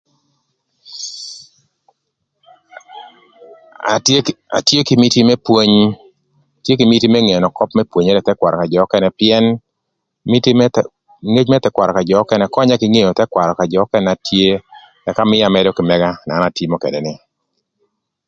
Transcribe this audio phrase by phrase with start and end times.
[3.93, 5.75] Atye kï atye kï miti më pwony
[6.59, 9.45] atye kï miti më ngeo köp më pwonyere ï thëkwarö ka jö nökënë pïën
[10.31, 10.81] miti më thë
[11.33, 14.47] miti më thëkwarö ka jö könya kï ngeo thëkwarö ka jö nökënë na tye
[15.09, 17.13] ëka mïa amëdö kï mëga na an atïmö ködë ni.